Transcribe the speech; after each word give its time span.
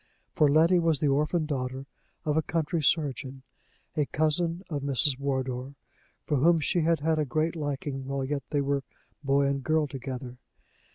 For 0.33 0.47
Letty 0.49 0.79
was 0.79 0.99
the 0.99 1.09
orphan 1.09 1.45
daughter 1.45 1.85
of 2.25 2.35
a 2.35 2.41
country 2.41 2.81
surgeon, 2.81 3.43
a 3.95 4.07
cousin 4.07 4.63
of 4.67 4.81
Mrs. 4.81 5.19
Wardour, 5.19 5.75
for 6.25 6.37
whom 6.37 6.59
she 6.59 6.81
had 6.81 7.01
had 7.01 7.19
a 7.19 7.23
great 7.23 7.55
liking 7.55 8.07
while 8.07 8.25
yet 8.25 8.41
they 8.49 8.61
were 8.61 8.81
boy 9.23 9.45
and 9.45 9.63
girl 9.63 9.85
together. 9.85 10.37